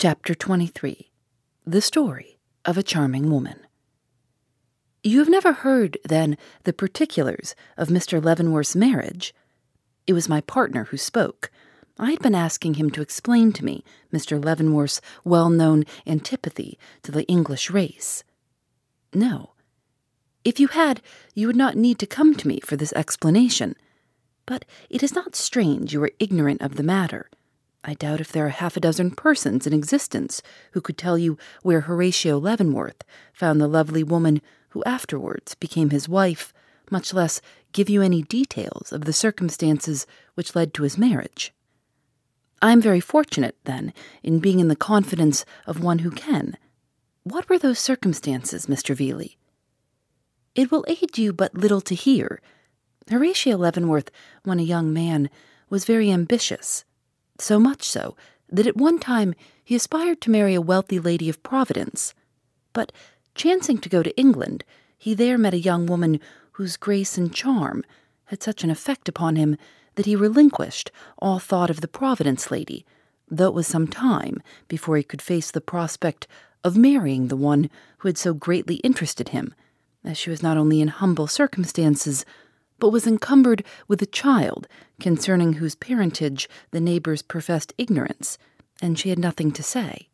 Chapter 0.00 0.32
23 0.32 1.10
The 1.66 1.80
Story 1.80 2.38
of 2.64 2.78
a 2.78 2.84
Charming 2.84 3.32
Woman. 3.32 3.66
You 5.02 5.18
have 5.18 5.28
never 5.28 5.52
heard, 5.52 5.98
then, 6.04 6.38
the 6.62 6.72
particulars 6.72 7.56
of 7.76 7.88
Mr. 7.88 8.22
Leavenworth's 8.22 8.76
marriage? 8.76 9.34
It 10.06 10.12
was 10.12 10.28
my 10.28 10.40
partner 10.40 10.84
who 10.84 10.96
spoke. 10.96 11.50
I 11.98 12.12
had 12.12 12.22
been 12.22 12.36
asking 12.36 12.74
him 12.74 12.90
to 12.90 13.02
explain 13.02 13.52
to 13.54 13.64
me 13.64 13.82
Mr. 14.14 14.40
Leavenworth's 14.40 15.00
well 15.24 15.50
known 15.50 15.82
antipathy 16.06 16.78
to 17.02 17.10
the 17.10 17.24
English 17.24 17.68
race. 17.68 18.22
No. 19.12 19.54
If 20.44 20.60
you 20.60 20.68
had, 20.68 21.02
you 21.34 21.48
would 21.48 21.56
not 21.56 21.74
need 21.74 21.98
to 21.98 22.06
come 22.06 22.36
to 22.36 22.46
me 22.46 22.60
for 22.60 22.76
this 22.76 22.92
explanation. 22.92 23.74
But 24.46 24.64
it 24.88 25.02
is 25.02 25.16
not 25.16 25.34
strange 25.34 25.92
you 25.92 26.00
are 26.04 26.12
ignorant 26.20 26.62
of 26.62 26.76
the 26.76 26.84
matter. 26.84 27.28
I 27.84 27.94
doubt 27.94 28.20
if 28.20 28.32
there 28.32 28.46
are 28.46 28.50
half 28.50 28.76
a 28.76 28.80
dozen 28.80 29.12
persons 29.12 29.66
in 29.66 29.72
existence 29.72 30.42
who 30.72 30.80
could 30.80 30.98
tell 30.98 31.16
you 31.16 31.38
where 31.62 31.82
Horatio 31.82 32.38
Leavenworth 32.38 33.04
found 33.32 33.60
the 33.60 33.68
lovely 33.68 34.02
woman 34.02 34.40
who 34.70 34.82
afterwards 34.84 35.54
became 35.54 35.90
his 35.90 36.08
wife, 36.08 36.52
much 36.90 37.14
less 37.14 37.40
give 37.72 37.88
you 37.88 38.02
any 38.02 38.22
details 38.22 38.92
of 38.92 39.04
the 39.04 39.12
circumstances 39.12 40.06
which 40.34 40.56
led 40.56 40.74
to 40.74 40.82
his 40.82 40.98
marriage. 40.98 41.52
I 42.60 42.72
am 42.72 42.80
very 42.80 43.00
fortunate, 43.00 43.56
then, 43.64 43.92
in 44.22 44.40
being 44.40 44.58
in 44.58 44.68
the 44.68 44.76
confidence 44.76 45.44
of 45.66 45.82
one 45.82 46.00
who 46.00 46.10
can. 46.10 46.56
What 47.22 47.48
were 47.48 47.58
those 47.58 47.78
circumstances, 47.78 48.66
Mr. 48.66 48.96
Veeley? 48.96 49.36
It 50.56 50.72
will 50.72 50.84
aid 50.88 51.16
you 51.18 51.32
but 51.32 51.54
little 51.54 51.80
to 51.82 51.94
hear. 51.94 52.40
Horatio 53.08 53.56
Leavenworth, 53.56 54.10
when 54.42 54.58
a 54.58 54.64
young 54.64 54.92
man, 54.92 55.30
was 55.70 55.84
very 55.84 56.10
ambitious 56.10 56.84
so 57.40 57.58
much 57.58 57.82
so 57.82 58.16
that 58.50 58.66
at 58.66 58.76
one 58.76 58.98
time 58.98 59.34
he 59.64 59.74
aspired 59.74 60.20
to 60.22 60.30
marry 60.30 60.54
a 60.54 60.60
wealthy 60.60 60.98
lady 60.98 61.28
of 61.28 61.42
Providence. 61.42 62.14
But 62.72 62.92
chancing 63.34 63.78
to 63.78 63.88
go 63.88 64.02
to 64.02 64.16
England, 64.18 64.64
he 64.96 65.14
there 65.14 65.38
met 65.38 65.54
a 65.54 65.58
young 65.58 65.86
woman 65.86 66.20
whose 66.52 66.76
grace 66.76 67.16
and 67.16 67.32
charm 67.32 67.84
had 68.26 68.42
such 68.42 68.64
an 68.64 68.70
effect 68.70 69.08
upon 69.08 69.36
him 69.36 69.56
that 69.94 70.06
he 70.06 70.16
relinquished 70.16 70.90
all 71.18 71.38
thought 71.38 71.70
of 71.70 71.80
the 71.80 71.88
Providence 71.88 72.50
lady, 72.50 72.84
though 73.30 73.48
it 73.48 73.54
was 73.54 73.66
some 73.66 73.86
time 73.86 74.42
before 74.68 74.96
he 74.96 75.02
could 75.02 75.22
face 75.22 75.50
the 75.50 75.60
prospect 75.60 76.26
of 76.64 76.76
marrying 76.76 77.28
the 77.28 77.36
one 77.36 77.70
who 77.98 78.08
had 78.08 78.18
so 78.18 78.34
greatly 78.34 78.76
interested 78.76 79.30
him, 79.30 79.54
as 80.04 80.18
she 80.18 80.30
was 80.30 80.42
not 80.42 80.56
only 80.56 80.80
in 80.80 80.88
humble 80.88 81.26
circumstances, 81.26 82.24
but 82.78 82.90
was 82.90 83.06
encumbered 83.06 83.64
with 83.86 84.00
a 84.02 84.06
child 84.06 84.68
concerning 85.00 85.54
whose 85.54 85.74
parentage 85.74 86.48
the 86.70 86.80
neighbors 86.80 87.22
professed 87.22 87.72
ignorance, 87.78 88.38
and 88.80 88.98
she 88.98 89.10
had 89.10 89.18
nothing 89.18 89.50
to 89.52 89.62
say. 89.62 90.08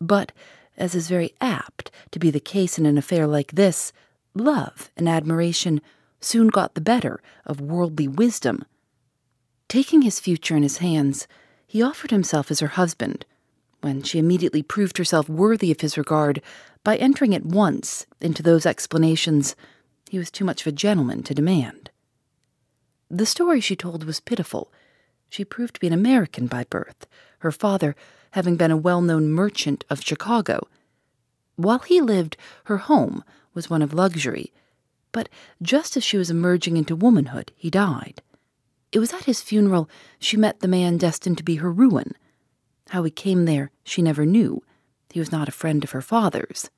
But, 0.00 0.32
as 0.76 0.94
is 0.94 1.08
very 1.08 1.34
apt 1.40 1.90
to 2.10 2.18
be 2.18 2.30
the 2.30 2.40
case 2.40 2.78
in 2.78 2.86
an 2.86 2.98
affair 2.98 3.26
like 3.26 3.52
this, 3.52 3.92
love 4.34 4.90
and 4.96 5.08
admiration 5.08 5.80
soon 6.20 6.48
got 6.48 6.74
the 6.74 6.80
better 6.80 7.20
of 7.44 7.60
worldly 7.60 8.08
wisdom. 8.08 8.64
Taking 9.68 10.02
his 10.02 10.20
future 10.20 10.56
in 10.56 10.62
his 10.62 10.78
hands, 10.78 11.26
he 11.66 11.82
offered 11.82 12.10
himself 12.10 12.50
as 12.50 12.60
her 12.60 12.68
husband, 12.68 13.24
when 13.80 14.02
she 14.02 14.18
immediately 14.18 14.62
proved 14.62 14.96
herself 14.96 15.28
worthy 15.28 15.70
of 15.70 15.80
his 15.80 15.98
regard 15.98 16.40
by 16.82 16.96
entering 16.96 17.34
at 17.34 17.44
once 17.44 18.06
into 18.20 18.42
those 18.42 18.66
explanations 18.66 19.54
he 20.14 20.18
was 20.18 20.30
too 20.30 20.44
much 20.44 20.60
of 20.60 20.68
a 20.68 20.70
gentleman 20.70 21.24
to 21.24 21.34
demand. 21.34 21.90
The 23.10 23.26
story 23.26 23.60
she 23.60 23.74
told 23.74 24.04
was 24.04 24.20
pitiful. 24.20 24.72
She 25.28 25.44
proved 25.44 25.74
to 25.74 25.80
be 25.80 25.88
an 25.88 25.92
American 25.92 26.46
by 26.46 26.62
birth, 26.70 27.08
her 27.40 27.50
father 27.50 27.96
having 28.30 28.54
been 28.54 28.70
a 28.70 28.76
well 28.76 29.00
known 29.00 29.30
merchant 29.30 29.84
of 29.90 30.04
Chicago. 30.04 30.68
While 31.56 31.80
he 31.80 32.00
lived, 32.00 32.36
her 32.66 32.76
home 32.76 33.24
was 33.54 33.68
one 33.68 33.82
of 33.82 33.92
luxury, 33.92 34.52
but 35.10 35.28
just 35.60 35.96
as 35.96 36.04
she 36.04 36.16
was 36.16 36.30
emerging 36.30 36.76
into 36.76 36.94
womanhood, 36.94 37.50
he 37.56 37.68
died. 37.68 38.22
It 38.92 39.00
was 39.00 39.12
at 39.12 39.24
his 39.24 39.42
funeral 39.42 39.90
she 40.20 40.36
met 40.36 40.60
the 40.60 40.68
man 40.68 40.96
destined 40.96 41.38
to 41.38 41.42
be 41.42 41.56
her 41.56 41.72
ruin. 41.72 42.12
How 42.90 43.02
he 43.02 43.10
came 43.10 43.46
there, 43.46 43.72
she 43.82 44.00
never 44.00 44.24
knew. 44.24 44.62
He 45.10 45.18
was 45.18 45.32
not 45.32 45.48
a 45.48 45.58
friend 45.60 45.82
of 45.82 45.90
her 45.90 46.02
father's. 46.02 46.70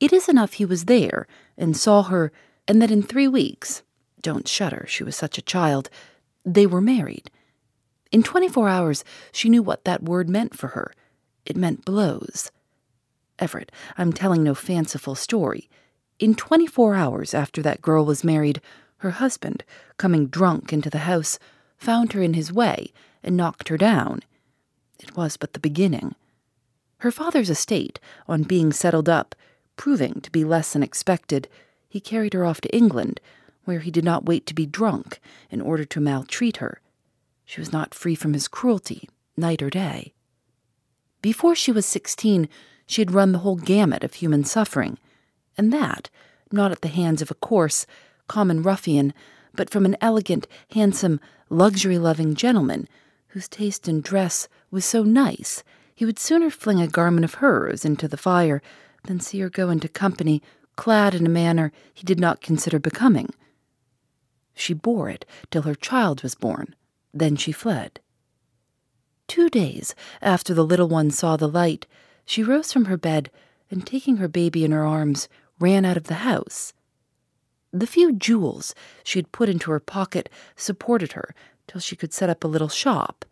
It 0.00 0.12
is 0.12 0.28
enough 0.28 0.54
he 0.54 0.64
was 0.64 0.84
there 0.84 1.26
and 1.56 1.76
saw 1.76 2.04
her, 2.04 2.32
and 2.66 2.80
that 2.80 2.90
in 2.90 3.02
three 3.02 3.28
weeks, 3.28 3.82
don't 4.22 4.48
shudder, 4.48 4.84
she 4.88 5.02
was 5.04 5.16
such 5.16 5.38
a 5.38 5.42
child, 5.42 5.90
they 6.44 6.66
were 6.66 6.80
married. 6.80 7.30
In 8.10 8.22
24 8.22 8.68
hours, 8.68 9.04
she 9.32 9.48
knew 9.48 9.62
what 9.62 9.84
that 9.84 10.02
word 10.02 10.28
meant 10.28 10.56
for 10.56 10.68
her. 10.68 10.92
It 11.44 11.56
meant 11.56 11.84
blows. 11.84 12.50
Everett, 13.38 13.70
I'm 13.96 14.12
telling 14.12 14.42
no 14.42 14.54
fanciful 14.54 15.14
story. 15.14 15.68
In 16.18 16.34
24 16.34 16.94
hours 16.94 17.34
after 17.34 17.62
that 17.62 17.82
girl 17.82 18.04
was 18.04 18.24
married, 18.24 18.60
her 18.98 19.10
husband, 19.12 19.64
coming 19.96 20.26
drunk 20.26 20.72
into 20.72 20.90
the 20.90 20.98
house, 20.98 21.38
found 21.76 22.12
her 22.12 22.22
in 22.22 22.34
his 22.34 22.52
way 22.52 22.92
and 23.22 23.36
knocked 23.36 23.68
her 23.68 23.76
down. 23.76 24.22
It 25.00 25.16
was 25.16 25.36
but 25.36 25.52
the 25.52 25.60
beginning. 25.60 26.14
Her 26.98 27.12
father's 27.12 27.50
estate, 27.50 28.00
on 28.26 28.42
being 28.42 28.72
settled 28.72 29.08
up, 29.08 29.36
proving 29.78 30.20
to 30.20 30.30
be 30.30 30.44
less 30.44 30.74
than 30.74 30.82
expected, 30.82 31.48
he 31.88 32.00
carried 32.00 32.34
her 32.34 32.44
off 32.44 32.60
to 32.60 32.76
England, 32.76 33.18
where 33.64 33.80
he 33.80 33.90
did 33.90 34.04
not 34.04 34.26
wait 34.26 34.44
to 34.44 34.54
be 34.54 34.66
drunk 34.66 35.20
in 35.50 35.62
order 35.62 35.86
to 35.86 36.00
maltreat 36.00 36.58
her. 36.58 36.82
She 37.46 37.60
was 37.60 37.72
not 37.72 37.94
free 37.94 38.14
from 38.14 38.34
his 38.34 38.48
cruelty, 38.48 39.08
night 39.36 39.62
or 39.62 39.70
day. 39.70 40.12
Before 41.22 41.54
she 41.54 41.72
was 41.72 41.86
sixteen, 41.86 42.48
she 42.86 43.00
had 43.00 43.12
run 43.12 43.32
the 43.32 43.38
whole 43.38 43.56
gamut 43.56 44.04
of 44.04 44.14
human 44.14 44.44
suffering, 44.44 44.98
and 45.56 45.72
that, 45.72 46.10
not 46.52 46.72
at 46.72 46.82
the 46.82 46.88
hands 46.88 47.22
of 47.22 47.30
a 47.30 47.34
coarse, 47.34 47.86
common 48.26 48.62
ruffian, 48.62 49.14
but 49.54 49.70
from 49.70 49.86
an 49.86 49.96
elegant, 50.00 50.46
handsome, 50.72 51.20
luxury 51.50 51.98
loving 51.98 52.34
gentleman 52.34 52.88
whose 53.28 53.48
taste 53.48 53.88
in 53.88 54.00
dress 54.00 54.48
was 54.70 54.84
so 54.84 55.02
nice 55.02 55.62
he 55.94 56.04
would 56.04 56.18
sooner 56.18 56.50
fling 56.50 56.80
a 56.80 56.86
garment 56.86 57.24
of 57.24 57.34
hers 57.34 57.84
into 57.84 58.06
the 58.06 58.16
fire 58.16 58.62
than 59.04 59.20
see 59.20 59.40
her 59.40 59.50
go 59.50 59.70
into 59.70 59.88
company 59.88 60.42
clad 60.76 61.14
in 61.14 61.26
a 61.26 61.30
manner 61.30 61.72
he 61.92 62.04
did 62.04 62.20
not 62.20 62.40
consider 62.40 62.78
becoming. 62.78 63.28
She 64.54 64.74
bore 64.74 65.08
it 65.08 65.24
till 65.50 65.62
her 65.62 65.74
child 65.74 66.22
was 66.22 66.34
born, 66.34 66.74
then 67.12 67.36
she 67.36 67.52
fled. 67.52 68.00
Two 69.26 69.48
days 69.48 69.94
after 70.22 70.54
the 70.54 70.64
little 70.64 70.88
one 70.88 71.10
saw 71.10 71.36
the 71.36 71.48
light, 71.48 71.86
she 72.24 72.42
rose 72.42 72.72
from 72.72 72.86
her 72.86 72.96
bed 72.96 73.30
and, 73.70 73.86
taking 73.86 74.16
her 74.16 74.28
baby 74.28 74.64
in 74.64 74.70
her 74.72 74.84
arms, 74.84 75.28
ran 75.58 75.84
out 75.84 75.96
of 75.96 76.04
the 76.04 76.22
house. 76.26 76.72
The 77.72 77.86
few 77.86 78.12
jewels 78.12 78.74
she 79.04 79.18
had 79.18 79.32
put 79.32 79.48
into 79.48 79.70
her 79.70 79.80
pocket 79.80 80.28
supported 80.56 81.12
her 81.12 81.34
till 81.66 81.80
she 81.80 81.96
could 81.96 82.14
set 82.14 82.30
up 82.30 82.42
a 82.42 82.48
little 82.48 82.68
shop. 82.68 83.24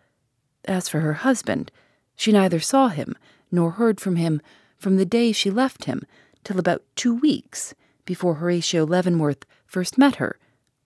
As 0.67 0.89
for 0.89 1.01
her 1.01 1.15
husband, 1.15 1.71
she 2.17 2.33
neither 2.33 2.61
saw 2.61 2.89
him 2.89 3.15
nor 3.51 3.73
heard 3.73 4.01
from 4.01 4.17
him 4.17 4.43
from 4.79 4.97
the 4.97 5.07
day 5.07 5.33
she 5.33 5.51
left 5.51 5.85
him 5.85 6.03
till 6.45 6.59
about 6.59 6.83
two 6.95 7.15
weeks 7.15 7.75
before 8.05 8.35
Horatio 8.35 8.85
Leavenworth 8.87 9.45
first 9.67 9.99
met 9.99 10.17
her, 10.17 10.39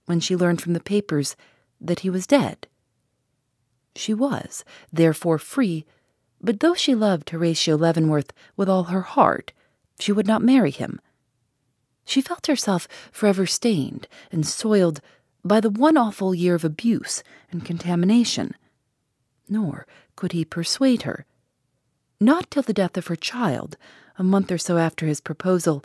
when 0.06 0.20
she 0.20 0.34
learned 0.34 0.60
from 0.60 0.72
the 0.72 0.80
papers 0.80 1.36
that 1.80 2.00
he 2.00 2.10
was 2.10 2.26
dead. 2.26 2.66
She 3.94 4.14
was, 4.14 4.64
therefore, 4.92 5.38
free, 5.38 5.84
but 6.40 6.60
though 6.60 6.74
she 6.74 6.94
loved 6.94 7.30
Horatio 7.30 7.76
Leavenworth 7.76 8.32
with 8.56 8.68
all 8.68 8.84
her 8.84 9.02
heart, 9.02 9.52
she 9.98 10.12
would 10.12 10.26
not 10.26 10.42
marry 10.42 10.70
him. 10.70 11.00
She 12.04 12.22
felt 12.22 12.46
herself 12.46 12.88
forever 13.12 13.46
stained 13.46 14.08
and 14.32 14.46
soiled 14.46 15.00
by 15.44 15.60
the 15.60 15.70
one 15.70 15.96
awful 15.96 16.34
year 16.34 16.54
of 16.54 16.64
abuse 16.64 17.22
and 17.50 17.64
contamination. 17.64 18.54
Nor 19.48 19.86
could 20.16 20.32
he 20.32 20.44
persuade 20.44 21.02
her 21.02 21.26
not 22.20 22.50
till 22.50 22.62
the 22.62 22.72
death 22.72 22.96
of 22.96 23.06
her 23.06 23.16
child, 23.16 23.76
a 24.18 24.22
month 24.22 24.52
or 24.52 24.58
so 24.58 24.76
after 24.76 25.06
his 25.06 25.20
proposal, 25.20 25.82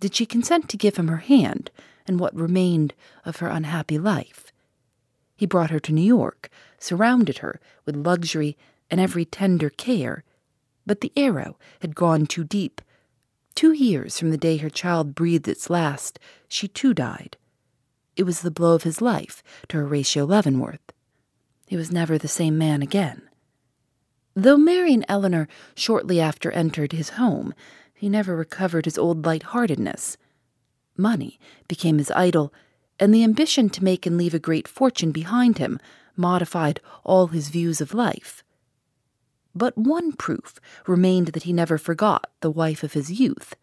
did 0.00 0.14
she 0.14 0.26
consent 0.26 0.68
to 0.68 0.76
give 0.76 0.96
him 0.96 1.08
her 1.08 1.18
hand 1.18 1.70
and 2.06 2.18
what 2.18 2.34
remained 2.34 2.94
of 3.24 3.36
her 3.36 3.48
unhappy 3.48 3.98
life. 3.98 4.52
He 5.36 5.46
brought 5.46 5.70
her 5.70 5.80
to 5.80 5.92
New 5.92 6.02
York, 6.02 6.48
surrounded 6.78 7.38
her 7.38 7.60
with 7.84 7.96
luxury, 7.96 8.56
and 8.90 9.00
every 9.00 9.24
tender 9.24 9.70
care, 9.70 10.24
but 10.86 11.00
the 11.00 11.12
arrow 11.16 11.56
had 11.80 11.94
gone 11.94 12.26
too 12.26 12.44
deep. 12.44 12.80
Two 13.54 13.72
years 13.72 14.18
from 14.18 14.30
the 14.30 14.36
day 14.36 14.58
her 14.58 14.70
child 14.70 15.14
breathed 15.14 15.48
its 15.48 15.70
last, 15.70 16.18
she 16.48 16.68
too 16.68 16.94
died. 16.94 17.36
It 18.16 18.24
was 18.24 18.40
the 18.40 18.50
blow 18.50 18.74
of 18.74 18.84
his 18.84 19.00
life 19.00 19.42
to 19.68 19.78
Horatio 19.78 20.24
Leavenworth. 20.24 20.92
He 21.66 21.76
was 21.76 21.90
never 21.90 22.18
the 22.18 22.28
same 22.28 22.58
man 22.58 22.82
again. 22.82 23.22
Though 24.36 24.56
Mary 24.56 24.92
and 24.92 25.04
Eleanor 25.08 25.48
shortly 25.76 26.20
after 26.20 26.50
entered 26.50 26.92
his 26.92 27.10
home, 27.10 27.54
he 27.94 28.08
never 28.08 28.34
recovered 28.34 28.84
his 28.84 28.98
old 28.98 29.24
light-heartedness. 29.24 30.16
Money 30.96 31.38
became 31.68 31.98
his 31.98 32.10
idol, 32.10 32.52
and 32.98 33.14
the 33.14 33.24
ambition 33.24 33.70
to 33.70 33.84
make 33.84 34.06
and 34.06 34.18
leave 34.18 34.34
a 34.34 34.38
great 34.38 34.66
fortune 34.66 35.12
behind 35.12 35.58
him 35.58 35.78
modified 36.16 36.80
all 37.04 37.28
his 37.28 37.48
views 37.48 37.80
of 37.80 37.94
life. 37.94 38.42
But 39.54 39.78
one 39.78 40.12
proof 40.12 40.58
remained 40.86 41.28
that 41.28 41.44
he 41.44 41.52
never 41.52 41.78
forgot 41.78 42.30
the 42.40 42.50
wife 42.50 42.82
of 42.82 42.92
his 42.92 43.12
youth, 43.12 43.54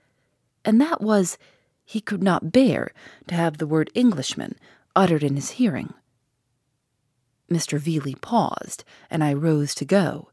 and 0.63 0.79
that 0.79 1.01
was 1.01 1.38
he 1.83 2.00
could 2.00 2.24
not 2.24 2.51
bear 2.51 2.94
to 3.27 3.35
have 3.35 3.57
the 3.57 3.67
word 3.67 3.89
Englishman 3.94 4.56
uttered 4.95 5.24
in 5.24 5.35
his 5.35 5.51
hearing. 5.51 5.94
Mr. 7.50 7.77
Veeley 7.77 8.15
paused, 8.15 8.85
and 9.09 9.21
I 9.24 9.33
rose 9.33 9.75
to 9.75 9.85
go. 9.85 10.31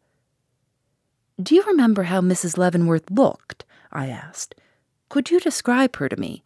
Do 1.41 1.55
you 1.55 1.63
remember 1.63 2.05
how 2.05 2.21
Mrs. 2.21 2.59
Leavenworth 2.59 3.11
looked? 3.13 3.65
I 3.93 4.09
asked. 4.09 4.57
Could 5.09 5.31
you 5.31 5.39
describe 5.39 5.95
her 5.97 6.09
to 6.09 6.17
me? 6.17 6.43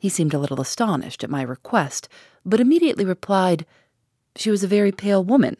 He 0.00 0.08
seemed 0.08 0.32
a 0.32 0.38
little 0.38 0.62
astonished 0.62 1.22
at 1.22 1.30
my 1.30 1.42
request, 1.42 2.08
but 2.44 2.58
immediately 2.58 3.04
replied, 3.04 3.66
She 4.34 4.50
was 4.50 4.64
a 4.64 4.68
very 4.68 4.92
pale 4.92 5.22
woman, 5.22 5.58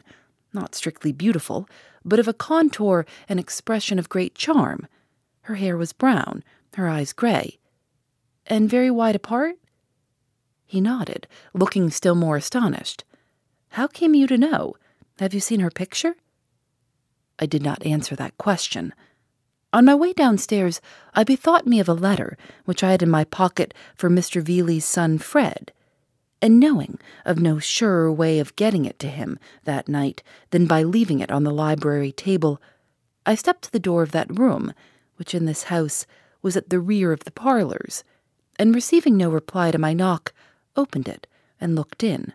not 0.52 0.74
strictly 0.74 1.12
beautiful, 1.12 1.68
but 2.06 2.18
of 2.18 2.26
a 2.26 2.32
contour 2.32 3.04
and 3.28 3.38
expression 3.38 3.98
of 3.98 4.08
great 4.08 4.34
charm. 4.34 4.86
Her 5.42 5.56
hair 5.56 5.76
was 5.76 5.92
brown, 5.92 6.42
her 6.76 6.88
eyes 6.88 7.12
gray. 7.12 7.58
And 8.46 8.68
very 8.68 8.90
wide 8.90 9.14
apart? 9.14 9.56
He 10.64 10.80
nodded, 10.80 11.28
looking 11.52 11.90
still 11.90 12.14
more 12.14 12.36
astonished. 12.36 13.04
How 13.70 13.86
came 13.86 14.14
you 14.14 14.26
to 14.26 14.38
know? 14.38 14.74
Have 15.18 15.34
you 15.34 15.40
seen 15.40 15.60
her 15.60 15.70
picture? 15.70 16.16
I 17.42 17.46
did 17.46 17.64
not 17.64 17.84
answer 17.84 18.14
that 18.14 18.38
question. 18.38 18.94
On 19.72 19.84
my 19.84 19.96
way 19.96 20.12
downstairs, 20.12 20.80
I 21.12 21.24
bethought 21.24 21.66
me 21.66 21.80
of 21.80 21.88
a 21.88 21.92
letter 21.92 22.38
which 22.66 22.84
I 22.84 22.92
had 22.92 23.02
in 23.02 23.10
my 23.10 23.24
pocket 23.24 23.74
for 23.96 24.08
Mr. 24.08 24.40
Veeley's 24.40 24.84
son 24.84 25.18
Fred, 25.18 25.72
and 26.40 26.60
knowing 26.60 27.00
of 27.24 27.40
no 27.40 27.58
surer 27.58 28.12
way 28.12 28.38
of 28.38 28.54
getting 28.54 28.84
it 28.84 29.00
to 29.00 29.08
him 29.08 29.40
that 29.64 29.88
night 29.88 30.22
than 30.50 30.68
by 30.68 30.84
leaving 30.84 31.18
it 31.18 31.32
on 31.32 31.42
the 31.42 31.50
library 31.50 32.12
table, 32.12 32.62
I 33.26 33.34
stepped 33.34 33.62
to 33.62 33.72
the 33.72 33.80
door 33.80 34.04
of 34.04 34.12
that 34.12 34.38
room, 34.38 34.72
which 35.16 35.34
in 35.34 35.44
this 35.44 35.64
house 35.64 36.06
was 36.42 36.56
at 36.56 36.70
the 36.70 36.78
rear 36.78 37.10
of 37.10 37.24
the 37.24 37.32
parlors, 37.32 38.04
and 38.56 38.72
receiving 38.72 39.16
no 39.16 39.28
reply 39.30 39.72
to 39.72 39.78
my 39.78 39.92
knock, 39.92 40.32
opened 40.76 41.08
it 41.08 41.26
and 41.60 41.74
looked 41.74 42.04
in. 42.04 42.34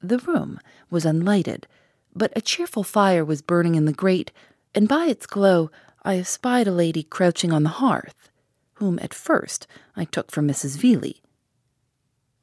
The 0.00 0.18
room 0.18 0.58
was 0.90 1.04
unlighted 1.04 1.68
but 2.14 2.32
a 2.36 2.40
cheerful 2.40 2.82
fire 2.82 3.24
was 3.24 3.42
burning 3.42 3.74
in 3.74 3.84
the 3.84 3.92
grate, 3.92 4.32
and 4.74 4.88
by 4.88 5.06
its 5.06 5.26
glow 5.26 5.70
I 6.02 6.18
espied 6.18 6.66
a 6.66 6.72
lady 6.72 7.02
crouching 7.02 7.52
on 7.52 7.62
the 7.62 7.68
hearth, 7.68 8.30
whom 8.74 8.98
at 9.00 9.14
first 9.14 9.66
I 9.96 10.04
took 10.04 10.30
for 10.30 10.42
Mrs. 10.42 10.76
Veeley. 10.76 11.20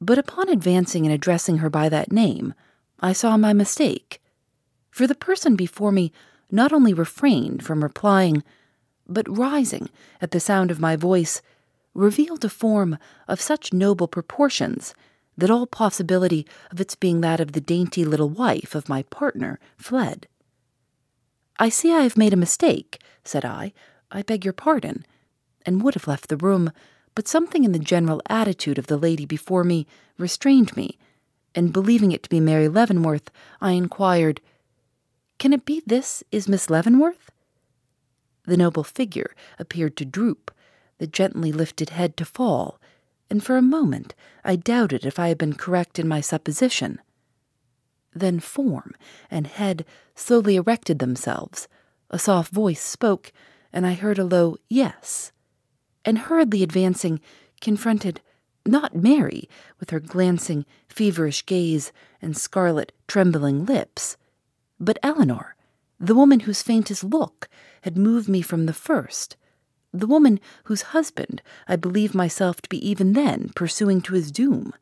But 0.00 0.18
upon 0.18 0.48
advancing 0.48 1.04
and 1.04 1.14
addressing 1.14 1.58
her 1.58 1.68
by 1.68 1.88
that 1.90 2.10
name, 2.10 2.54
I 3.00 3.12
saw 3.12 3.36
my 3.36 3.52
mistake, 3.52 4.20
for 4.90 5.06
the 5.06 5.14
person 5.14 5.56
before 5.56 5.92
me 5.92 6.12
not 6.50 6.72
only 6.72 6.94
refrained 6.94 7.64
from 7.64 7.82
replying, 7.82 8.42
but 9.06 9.36
rising 9.36 9.88
at 10.20 10.30
the 10.30 10.40
sound 10.40 10.70
of 10.70 10.80
my 10.80 10.96
voice, 10.96 11.42
revealed 11.94 12.44
a 12.44 12.48
form 12.48 12.98
of 13.28 13.40
such 13.40 13.72
noble 13.72 14.08
proportions 14.08 14.94
that 15.40 15.50
all 15.50 15.66
possibility 15.66 16.46
of 16.70 16.80
its 16.80 16.94
being 16.94 17.20
that 17.20 17.40
of 17.40 17.52
the 17.52 17.60
dainty 17.60 18.04
little 18.04 18.28
wife 18.28 18.74
of 18.74 18.88
my 18.88 19.02
partner 19.04 19.58
fled. 19.76 20.26
I 21.58 21.68
see 21.68 21.92
I 21.92 22.02
have 22.02 22.16
made 22.16 22.32
a 22.32 22.38
mistake, 22.38 23.02
said 23.24 23.44
I. 23.44 23.72
I 24.10 24.22
beg 24.22 24.44
your 24.44 24.54
pardon, 24.54 25.04
and 25.66 25.82
would 25.82 25.94
have 25.94 26.08
left 26.08 26.28
the 26.28 26.36
room, 26.36 26.72
but 27.14 27.28
something 27.28 27.64
in 27.64 27.72
the 27.72 27.78
general 27.78 28.22
attitude 28.28 28.78
of 28.78 28.86
the 28.86 28.96
lady 28.96 29.26
before 29.26 29.64
me 29.64 29.86
restrained 30.18 30.76
me, 30.76 30.98
and 31.54 31.72
believing 31.72 32.12
it 32.12 32.22
to 32.22 32.28
be 32.28 32.40
Mary 32.40 32.68
Leavenworth, 32.68 33.30
I 33.60 33.72
inquired, 33.72 34.40
Can 35.38 35.52
it 35.52 35.64
be 35.64 35.82
this 35.84 36.22
is 36.30 36.48
Miss 36.48 36.70
Leavenworth? 36.70 37.30
The 38.46 38.56
noble 38.56 38.84
figure 38.84 39.34
appeared 39.58 39.96
to 39.98 40.04
droop, 40.04 40.50
the 40.98 41.06
gently 41.06 41.52
lifted 41.52 41.90
head 41.90 42.16
to 42.16 42.24
fall, 42.24 42.80
and 43.28 43.44
for 43.44 43.56
a 43.56 43.62
moment 43.62 44.14
I 44.44 44.56
doubted 44.56 45.04
if 45.04 45.18
I 45.18 45.28
had 45.28 45.38
been 45.38 45.54
correct 45.54 45.98
in 45.98 46.08
my 46.08 46.20
supposition. 46.20 47.00
Then 48.14 48.40
form 48.40 48.94
and 49.30 49.46
head 49.46 49.84
slowly 50.14 50.56
erected 50.56 50.98
themselves. 50.98 51.68
A 52.10 52.18
soft 52.18 52.52
voice 52.52 52.80
spoke, 52.80 53.32
and 53.72 53.86
I 53.86 53.94
heard 53.94 54.18
a 54.18 54.24
low 54.24 54.56
yes, 54.68 55.32
and 56.04 56.18
hurriedly 56.18 56.62
advancing, 56.62 57.20
confronted 57.60 58.20
not 58.66 58.94
Mary, 58.94 59.48
with 59.78 59.90
her 59.90 60.00
glancing, 60.00 60.66
feverish 60.88 61.46
gaze 61.46 61.92
and 62.20 62.36
scarlet, 62.36 62.92
trembling 63.06 63.64
lips, 63.64 64.16
but 64.78 64.98
Eleanor, 65.02 65.56
the 65.98 66.14
woman 66.14 66.40
whose 66.40 66.62
faintest 66.62 67.04
look 67.04 67.48
had 67.82 67.96
moved 67.96 68.28
me 68.28 68.42
from 68.42 68.66
the 68.66 68.72
first, 68.72 69.36
the 69.92 70.06
woman 70.06 70.40
whose 70.64 70.82
husband 70.82 71.42
I 71.66 71.76
believed 71.76 72.14
myself 72.14 72.60
to 72.62 72.68
be 72.68 72.88
even 72.88 73.12
then 73.12 73.50
pursuing 73.54 74.00
to 74.02 74.14
his 74.14 74.30
doom. 74.30 74.72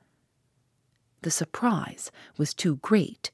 The 1.23 1.31
surprise 1.31 2.11
was 2.37 2.55
too 2.55 2.77
great. 2.77 3.31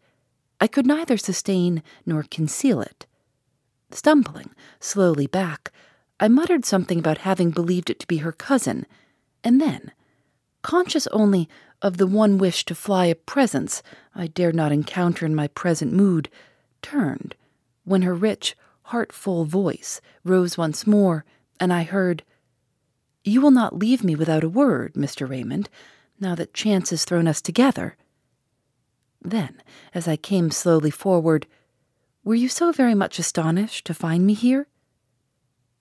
I 0.60 0.66
could 0.66 0.86
neither 0.86 1.16
sustain 1.16 1.82
nor 2.06 2.22
conceal 2.22 2.80
it. 2.80 3.06
Stumbling 3.90 4.50
slowly 4.80 5.26
back, 5.26 5.70
I 6.18 6.28
muttered 6.28 6.64
something 6.64 6.98
about 6.98 7.18
having 7.18 7.50
believed 7.50 7.90
it 7.90 7.98
to 8.00 8.06
be 8.06 8.18
her 8.18 8.32
cousin, 8.32 8.86
and 9.42 9.60
then, 9.60 9.92
conscious 10.62 11.06
only 11.08 11.48
of 11.82 11.98
the 11.98 12.06
one 12.06 12.38
wish 12.38 12.64
to 12.64 12.74
fly 12.74 13.06
a 13.06 13.14
presence 13.14 13.82
I 14.14 14.28
dared 14.28 14.54
not 14.54 14.72
encounter 14.72 15.26
in 15.26 15.34
my 15.34 15.48
present 15.48 15.92
mood, 15.92 16.30
turned, 16.82 17.34
when 17.84 18.02
her 18.02 18.14
rich, 18.14 18.56
heartful 18.84 19.44
voice 19.44 20.00
rose 20.24 20.56
once 20.56 20.86
more 20.86 21.24
and 21.60 21.72
I 21.72 21.82
heard, 21.82 22.22
You 23.22 23.40
will 23.40 23.50
not 23.50 23.78
leave 23.78 24.04
me 24.04 24.14
without 24.14 24.44
a 24.44 24.48
word, 24.48 24.94
Mr. 24.94 25.28
Raymond, 25.28 25.68
now 26.20 26.34
that 26.34 26.54
chance 26.54 26.90
has 26.90 27.04
thrown 27.04 27.26
us 27.26 27.40
together. 27.40 27.96
Then, 29.22 29.62
as 29.94 30.06
I 30.06 30.16
came 30.16 30.50
slowly 30.50 30.90
forward, 30.90 31.46
Were 32.22 32.34
you 32.34 32.48
so 32.48 32.72
very 32.72 32.94
much 32.94 33.18
astonished 33.18 33.86
to 33.86 33.94
find 33.94 34.26
me 34.26 34.34
here? 34.34 34.66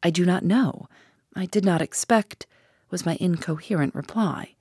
I 0.01 0.09
do 0.09 0.25
not 0.25 0.43
know. 0.43 0.87
I 1.35 1.45
did 1.45 1.65
not 1.65 1.81
expect, 1.81 2.45
was 2.89 3.05
my 3.05 3.17
incoherent 3.19 3.95
reply. 3.95 4.55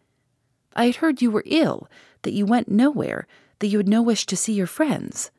I 0.75 0.87
had 0.87 0.97
heard 0.97 1.21
you 1.21 1.31
were 1.31 1.43
ill, 1.47 1.89
that 2.23 2.33
you 2.33 2.47
went 2.47 2.69
nowhere, 2.69 3.27
that 3.59 3.67
you 3.67 3.79
had 3.79 3.89
no 3.89 4.03
wish 4.03 4.27
to 4.27 4.37
see 4.37 4.53
your 4.53 4.67
friends. 4.67 5.31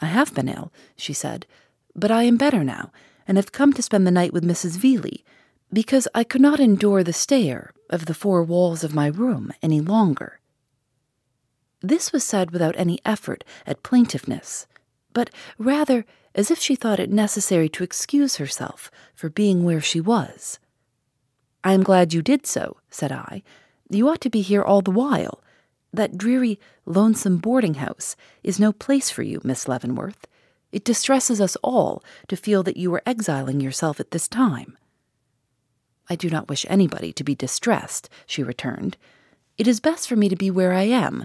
I 0.00 0.06
have 0.06 0.34
been 0.34 0.48
ill, 0.48 0.72
she 0.96 1.12
said, 1.12 1.46
but 1.94 2.10
I 2.10 2.22
am 2.22 2.36
better 2.36 2.64
now, 2.64 2.90
and 3.30 3.36
have 3.36 3.52
come 3.52 3.72
to 3.72 3.80
spend 3.80 4.04
the 4.04 4.10
night 4.10 4.32
with 4.32 4.42
Mrs. 4.42 4.76
Veeley, 4.76 5.22
because 5.72 6.08
I 6.12 6.24
could 6.24 6.40
not 6.40 6.58
endure 6.58 7.04
the 7.04 7.12
stare 7.12 7.72
of 7.88 8.06
the 8.06 8.12
four 8.12 8.42
walls 8.42 8.82
of 8.82 8.92
my 8.92 9.06
room 9.06 9.52
any 9.62 9.80
longer. 9.80 10.40
This 11.80 12.12
was 12.12 12.24
said 12.24 12.50
without 12.50 12.74
any 12.76 12.98
effort 13.04 13.44
at 13.68 13.84
plaintiveness, 13.84 14.66
but 15.12 15.30
rather 15.58 16.04
as 16.34 16.50
if 16.50 16.58
she 16.58 16.74
thought 16.74 16.98
it 16.98 17.08
necessary 17.08 17.68
to 17.68 17.84
excuse 17.84 18.38
herself 18.38 18.90
for 19.14 19.30
being 19.30 19.62
where 19.62 19.80
she 19.80 20.00
was. 20.00 20.58
I 21.62 21.72
am 21.72 21.84
glad 21.84 22.12
you 22.12 22.22
did 22.22 22.48
so, 22.48 22.78
said 22.90 23.12
I. 23.12 23.44
You 23.88 24.08
ought 24.08 24.20
to 24.22 24.28
be 24.28 24.40
here 24.40 24.62
all 24.62 24.82
the 24.82 24.90
while. 24.90 25.40
That 25.92 26.18
dreary, 26.18 26.58
lonesome 26.84 27.38
boarding 27.38 27.74
house 27.74 28.16
is 28.42 28.58
no 28.58 28.72
place 28.72 29.08
for 29.08 29.22
you, 29.22 29.40
Miss 29.44 29.68
Leavenworth. 29.68 30.26
It 30.72 30.84
distresses 30.84 31.40
us 31.40 31.56
all 31.62 32.04
to 32.28 32.36
feel 32.36 32.62
that 32.62 32.76
you 32.76 32.92
are 32.94 33.02
exiling 33.04 33.60
yourself 33.60 34.00
at 34.00 34.12
this 34.12 34.28
time. 34.28 34.76
I 36.08 36.16
do 36.16 36.28
not 36.30 36.48
wish 36.48 36.66
anybody 36.68 37.12
to 37.12 37.24
be 37.24 37.34
distressed, 37.34 38.08
she 38.26 38.42
returned. 38.42 38.96
It 39.56 39.66
is 39.66 39.80
best 39.80 40.08
for 40.08 40.16
me 40.16 40.28
to 40.28 40.36
be 40.36 40.50
where 40.50 40.72
I 40.72 40.82
am, 40.82 41.24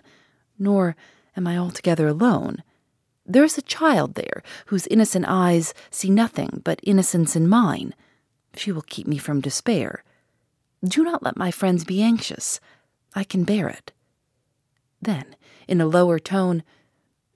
nor 0.59 0.95
am 1.35 1.47
I 1.47 1.57
altogether 1.57 2.07
alone. 2.07 2.63
There 3.25 3.43
is 3.43 3.57
a 3.57 3.63
child 3.63 4.15
there 4.15 4.43
whose 4.67 4.87
innocent 4.87 5.25
eyes 5.27 5.73
see 5.89 6.09
nothing 6.09 6.61
but 6.63 6.79
innocence 6.83 7.35
in 7.35 7.47
mine. 7.47 7.95
She 8.55 8.71
will 8.71 8.83
keep 8.83 9.07
me 9.07 9.17
from 9.17 9.41
despair. 9.41 10.03
Do 10.83 11.03
not 11.03 11.23
let 11.23 11.37
my 11.37 11.49
friends 11.49 11.83
be 11.83 12.03
anxious. 12.03 12.59
I 13.15 13.23
can 13.23 13.43
bear 13.43 13.67
it. 13.67 13.91
Then, 15.01 15.35
in 15.67 15.81
a 15.81 15.87
lower 15.87 16.19
tone, 16.19 16.63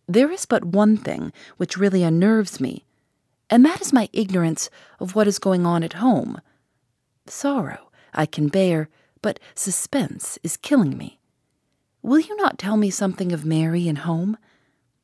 There 0.10 0.32
is 0.32 0.48
but 0.48 0.66
one 0.66 0.98
thing 0.98 1.32
which 1.58 1.78
really 1.78 2.02
unnerves 2.02 2.60
me, 2.60 2.84
and 3.48 3.64
that 3.64 3.80
is 3.80 3.94
my 3.94 4.10
ignorance 4.12 4.72
of 5.00 5.14
what 5.14 5.28
is 5.28 5.38
going 5.38 5.68
on 5.68 5.84
at 5.84 5.94
home. 5.94 6.42
Sorrow 7.28 7.92
I 8.12 8.26
can 8.26 8.48
bear, 8.48 8.90
but 9.22 9.40
suspense 9.54 10.40
is 10.42 10.58
killing 10.58 10.98
me. 10.98 11.20
Will 12.02 12.20
you 12.20 12.36
not 12.38 12.58
tell 12.58 12.76
me 12.76 12.90
something 12.90 13.32
of 13.32 13.46
Mary 13.46 13.88
and 13.88 14.00
home? 14.00 14.36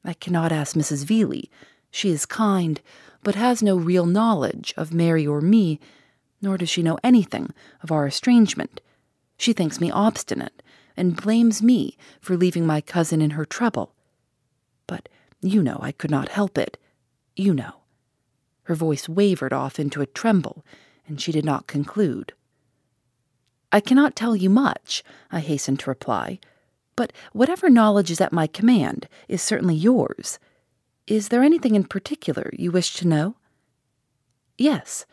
I 0.04 0.14
cannot 0.14 0.52
ask 0.52 0.76
Mrs. 0.76 1.06
Veeley. 1.06 1.50
She 1.92 2.10
is 2.10 2.26
kind, 2.26 2.82
but 3.22 3.36
has 3.36 3.62
no 3.62 3.76
real 3.76 4.08
knowledge 4.08 4.74
of 4.76 4.92
Mary 4.92 5.28
or 5.28 5.40
me, 5.40 5.80
nor 6.42 6.58
does 6.58 6.70
she 6.70 6.82
know 6.82 6.98
anything 7.04 7.54
of 7.84 7.92
our 7.92 8.08
estrangement. 8.08 8.82
She 9.38 9.54
thinks 9.54 9.80
me 9.80 9.92
obstinate, 9.92 10.64
and 10.98 11.16
blames 11.22 11.62
me 11.62 11.96
for 12.20 12.36
leaving 12.36 12.66
my 12.66 12.82
cousin 12.82 13.22
in 13.22 13.32
her 13.32 13.46
trouble. 13.46 13.92
But 14.88 15.10
you 15.42 15.62
know 15.62 15.80
I 15.82 15.92
could 15.92 16.12
not 16.12 16.30
help 16.30 16.58
it. 16.58 16.77
You 17.36 17.54
know. 17.54 17.82
Her 18.63 18.75
voice 18.75 19.08
wavered 19.08 19.54
off 19.54 19.80
into 19.80 20.01
a 20.01 20.08
tremble, 20.08 20.65
and 21.08 21.22
she 21.22 21.32
did 21.32 21.46
not 21.46 21.68
conclude. 21.68 22.34
I 23.72 23.80
cannot 23.80 24.15
tell 24.15 24.36
you 24.36 24.50
much, 24.50 25.04
I 25.32 25.39
hastened 25.39 25.80
to 25.82 25.89
reply, 25.89 26.39
but 26.96 27.12
whatever 27.34 27.70
knowledge 27.70 28.10
is 28.10 28.22
at 28.22 28.32
my 28.32 28.48
command 28.48 29.08
is 29.27 29.42
certainly 29.42 29.75
yours. 29.75 30.39
Is 31.08 31.27
there 31.27 31.44
anything 31.44 31.75
in 31.75 31.84
particular 31.84 32.50
you 32.54 32.72
wish 32.72 32.96
to 32.96 33.08
know? 33.08 33.36
Yes, 34.58 35.06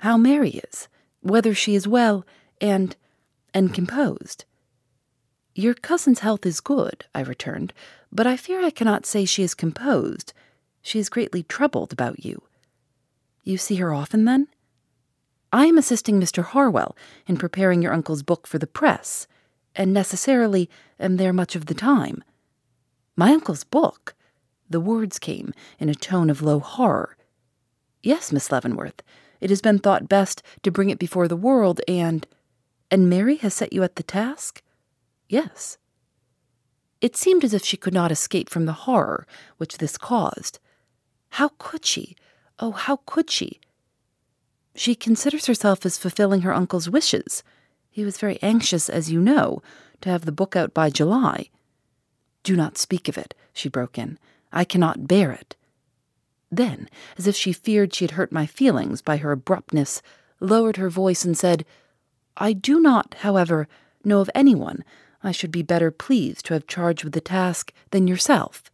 how 0.00 0.16
Mary 0.16 0.60
is, 0.70 0.88
whether 1.22 1.54
she 1.54 1.74
is 1.74 1.88
well, 1.88 2.26
and 2.60 2.94
and 3.52 3.74
composed. 3.74 4.44
Your 5.60 5.74
cousin's 5.74 6.20
health 6.20 6.46
is 6.46 6.58
good, 6.58 7.04
I 7.14 7.20
returned, 7.20 7.74
but 8.10 8.26
I 8.26 8.38
fear 8.38 8.64
I 8.64 8.70
cannot 8.70 9.04
say 9.04 9.26
she 9.26 9.42
is 9.42 9.52
composed. 9.52 10.32
She 10.80 10.98
is 10.98 11.10
greatly 11.10 11.42
troubled 11.42 11.92
about 11.92 12.24
you. 12.24 12.44
You 13.44 13.58
see 13.58 13.74
her 13.74 13.92
often, 13.92 14.24
then? 14.24 14.48
I 15.52 15.66
am 15.66 15.76
assisting 15.76 16.18
Mr. 16.18 16.42
Harwell 16.42 16.96
in 17.26 17.36
preparing 17.36 17.82
your 17.82 17.92
uncle's 17.92 18.22
book 18.22 18.46
for 18.46 18.56
the 18.56 18.66
press, 18.66 19.26
and 19.76 19.92
necessarily 19.92 20.70
am 20.98 21.18
there 21.18 21.30
much 21.30 21.54
of 21.54 21.66
the 21.66 21.74
time. 21.74 22.24
My 23.14 23.30
uncle's 23.30 23.64
book? 23.64 24.14
The 24.70 24.80
words 24.80 25.18
came 25.18 25.52
in 25.78 25.90
a 25.90 25.94
tone 25.94 26.30
of 26.30 26.40
low 26.40 26.60
horror. 26.60 27.18
Yes, 28.02 28.32
Miss 28.32 28.50
Leavenworth, 28.50 29.02
it 29.42 29.50
has 29.50 29.60
been 29.60 29.78
thought 29.78 30.08
best 30.08 30.42
to 30.62 30.70
bring 30.70 30.88
it 30.88 30.98
before 30.98 31.28
the 31.28 31.36
world, 31.36 31.82
and. 31.86 32.26
And 32.90 33.10
Mary 33.10 33.36
has 33.36 33.52
set 33.52 33.74
you 33.74 33.82
at 33.82 33.96
the 33.96 34.02
task? 34.02 34.62
Yes. 35.30 35.78
It 37.00 37.16
seemed 37.16 37.44
as 37.44 37.54
if 37.54 37.64
she 37.64 37.76
could 37.76 37.94
not 37.94 38.10
escape 38.10 38.50
from 38.50 38.66
the 38.66 38.72
horror 38.72 39.28
which 39.58 39.78
this 39.78 39.96
caused. 39.96 40.58
How 41.30 41.52
could 41.56 41.86
she? 41.86 42.16
Oh, 42.58 42.72
how 42.72 42.96
could 43.06 43.30
she? 43.30 43.60
She 44.74 44.96
considers 44.96 45.46
herself 45.46 45.86
as 45.86 45.96
fulfilling 45.96 46.40
her 46.40 46.52
uncle's 46.52 46.90
wishes. 46.90 47.44
He 47.90 48.04
was 48.04 48.18
very 48.18 48.40
anxious, 48.42 48.88
as 48.88 49.12
you 49.12 49.20
know, 49.20 49.62
to 50.00 50.08
have 50.08 50.24
the 50.24 50.32
book 50.32 50.56
out 50.56 50.74
by 50.74 50.90
July. 50.90 51.48
Do 52.42 52.56
not 52.56 52.76
speak 52.76 53.06
of 53.06 53.16
it, 53.16 53.32
she 53.52 53.68
broke 53.68 53.98
in. 53.98 54.18
I 54.52 54.64
cannot 54.64 55.06
bear 55.06 55.30
it. 55.30 55.54
Then, 56.50 56.88
as 57.16 57.28
if 57.28 57.36
she 57.36 57.52
feared 57.52 57.94
she 57.94 58.04
had 58.04 58.12
hurt 58.12 58.32
my 58.32 58.46
feelings 58.46 59.00
by 59.00 59.18
her 59.18 59.30
abruptness, 59.30 60.02
lowered 60.40 60.76
her 60.76 60.90
voice 60.90 61.24
and 61.24 61.38
said, 61.38 61.64
I 62.36 62.52
do 62.52 62.80
not, 62.80 63.14
however, 63.20 63.68
know 64.02 64.18
of 64.18 64.30
anyone 64.34 64.82
I 65.22 65.32
should 65.32 65.50
be 65.50 65.62
better 65.62 65.90
pleased 65.90 66.46
to 66.46 66.54
have 66.54 66.66
charge 66.66 67.04
with 67.04 67.12
the 67.12 67.20
task 67.20 67.72
than 67.90 68.08
yourself. 68.08 68.70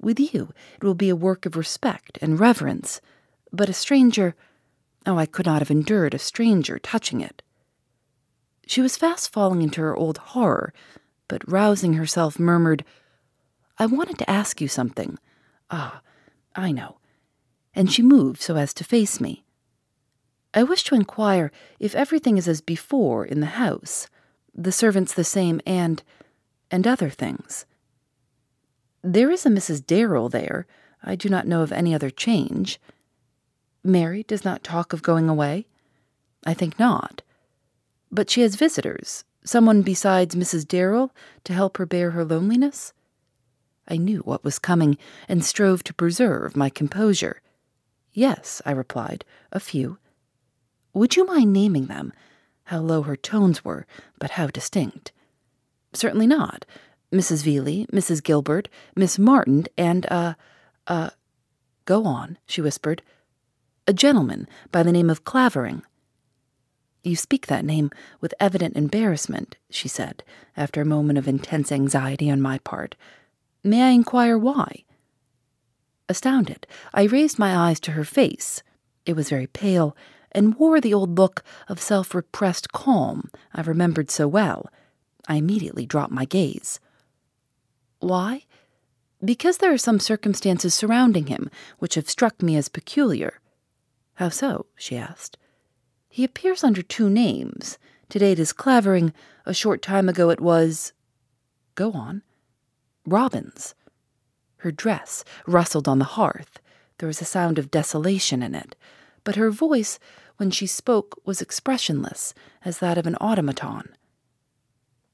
With 0.00 0.18
you, 0.18 0.52
it 0.76 0.84
will 0.84 0.94
be 0.94 1.08
a 1.08 1.16
work 1.16 1.46
of 1.46 1.56
respect 1.56 2.18
and 2.20 2.38
reverence, 2.38 3.00
but 3.52 3.68
a 3.68 3.72
stranger, 3.72 4.34
oh, 5.06 5.16
I 5.16 5.26
could 5.26 5.46
not 5.46 5.60
have 5.60 5.70
endured 5.70 6.14
a 6.14 6.18
stranger 6.18 6.78
touching 6.78 7.20
it. 7.20 7.42
She 8.66 8.80
was 8.80 8.96
fast 8.96 9.32
falling 9.32 9.62
into 9.62 9.80
her 9.80 9.96
old 9.96 10.18
horror, 10.18 10.72
but 11.28 11.50
rousing 11.50 11.94
herself, 11.94 12.38
murmured, 12.38 12.84
I 13.78 13.86
wanted 13.86 14.18
to 14.18 14.30
ask 14.30 14.60
you 14.60 14.68
something. 14.68 15.18
Ah, 15.70 16.02
I 16.54 16.72
know. 16.72 16.98
And 17.74 17.90
she 17.90 18.02
moved 18.02 18.40
so 18.40 18.56
as 18.56 18.74
to 18.74 18.84
face 18.84 19.20
me. 19.20 19.44
I 20.52 20.62
wish 20.62 20.84
to 20.84 20.94
inquire 20.94 21.50
if 21.80 21.94
everything 21.94 22.36
is 22.36 22.46
as 22.46 22.60
before 22.60 23.24
in 23.24 23.40
the 23.40 23.46
house 23.46 24.08
the 24.54 24.72
servants 24.72 25.14
the 25.14 25.24
same, 25.24 25.60
and 25.66 26.02
and 26.70 26.86
other 26.86 27.10
things. 27.10 27.66
There 29.02 29.30
is 29.30 29.44
a 29.44 29.50
Mrs. 29.50 29.84
Darrell 29.84 30.28
there. 30.28 30.66
I 31.02 31.16
do 31.16 31.28
not 31.28 31.46
know 31.46 31.62
of 31.62 31.72
any 31.72 31.94
other 31.94 32.10
change. 32.10 32.80
Mary 33.84 34.22
does 34.22 34.44
not 34.44 34.62
talk 34.62 34.92
of 34.92 35.02
going 35.02 35.28
away? 35.28 35.66
I 36.46 36.54
think 36.54 36.78
not. 36.78 37.22
But 38.10 38.30
she 38.30 38.42
has 38.42 38.54
visitors, 38.54 39.24
someone 39.44 39.82
besides 39.82 40.34
Mrs. 40.34 40.66
Darrell 40.66 41.14
to 41.44 41.52
help 41.52 41.76
her 41.78 41.86
bear 41.86 42.12
her 42.12 42.24
loneliness? 42.24 42.92
I 43.88 43.96
knew 43.96 44.20
what 44.20 44.44
was 44.44 44.58
coming 44.58 44.96
and 45.28 45.44
strove 45.44 45.82
to 45.84 45.94
preserve 45.94 46.56
my 46.56 46.70
composure. 46.70 47.42
Yes, 48.12 48.62
I 48.64 48.70
replied, 48.70 49.24
a 49.50 49.58
few. 49.58 49.98
Would 50.94 51.16
you 51.16 51.26
mind 51.26 51.52
naming 51.52 51.86
them? 51.86 52.12
How 52.64 52.78
low 52.78 53.02
her 53.02 53.16
tones 53.16 53.64
were, 53.64 53.86
but 54.18 54.32
how 54.32 54.46
distinct. 54.46 55.12
Certainly 55.92 56.26
not. 56.26 56.64
Mrs. 57.12 57.44
Veeley, 57.44 57.86
Mrs. 57.90 58.22
Gilbert, 58.22 58.68
Miss 58.96 59.18
Martin, 59.18 59.66
and 59.76 60.04
a. 60.06 60.36
a. 60.86 61.12
Go 61.84 62.04
on, 62.04 62.38
she 62.46 62.60
whispered. 62.60 63.02
A 63.86 63.92
gentleman 63.92 64.48
by 64.70 64.82
the 64.82 64.92
name 64.92 65.10
of 65.10 65.24
Clavering. 65.24 65.82
You 67.02 67.16
speak 67.16 67.48
that 67.48 67.64
name 67.64 67.90
with 68.20 68.34
evident 68.38 68.76
embarrassment, 68.76 69.56
she 69.68 69.88
said, 69.88 70.22
after 70.56 70.80
a 70.80 70.86
moment 70.86 71.18
of 71.18 71.26
intense 71.26 71.72
anxiety 71.72 72.30
on 72.30 72.40
my 72.40 72.58
part. 72.58 72.94
May 73.64 73.82
I 73.82 73.88
inquire 73.88 74.38
why? 74.38 74.84
Astounded, 76.08 76.66
I 76.94 77.04
raised 77.04 77.38
my 77.38 77.56
eyes 77.56 77.80
to 77.80 77.92
her 77.92 78.04
face. 78.04 78.62
It 79.04 79.16
was 79.16 79.30
very 79.30 79.48
pale, 79.48 79.96
and 80.32 80.56
wore 80.56 80.80
the 80.80 80.94
old 80.94 81.18
look 81.18 81.42
of 81.68 81.80
self 81.80 82.14
repressed 82.14 82.72
calm 82.72 83.30
I 83.54 83.60
remembered 83.60 84.10
so 84.10 84.26
well. 84.26 84.70
I 85.28 85.36
immediately 85.36 85.86
dropped 85.86 86.12
my 86.12 86.24
gaze. 86.24 86.80
Why? 88.00 88.44
Because 89.24 89.58
there 89.58 89.72
are 89.72 89.78
some 89.78 90.00
circumstances 90.00 90.74
surrounding 90.74 91.26
him 91.26 91.48
which 91.78 91.94
have 91.94 92.10
struck 92.10 92.42
me 92.42 92.56
as 92.56 92.68
peculiar. 92.68 93.40
How 94.14 94.28
so? 94.30 94.66
she 94.76 94.96
asked. 94.96 95.36
He 96.08 96.24
appears 96.24 96.64
under 96.64 96.82
two 96.82 97.08
names. 97.08 97.78
Today 98.08 98.32
it 98.32 98.38
is 98.38 98.52
Clavering. 98.52 99.12
A 99.46 99.54
short 99.54 99.80
time 99.80 100.08
ago 100.08 100.30
it 100.30 100.40
was. 100.40 100.92
Go 101.74 101.92
on. 101.92 102.22
Robbins. 103.06 103.74
Her 104.58 104.70
dress 104.70 105.24
rustled 105.46 105.88
on 105.88 105.98
the 105.98 106.04
hearth. 106.04 106.60
There 106.98 107.06
was 107.06 107.20
a 107.20 107.24
sound 107.24 107.58
of 107.58 107.70
desolation 107.70 108.42
in 108.42 108.54
it, 108.54 108.76
but 109.24 109.36
her 109.36 109.50
voice 109.50 109.98
when 110.42 110.50
she 110.50 110.66
spoke 110.66 111.20
was 111.24 111.40
expressionless 111.40 112.34
as 112.64 112.78
that 112.78 112.98
of 112.98 113.06
an 113.06 113.14
automaton. 113.20 113.88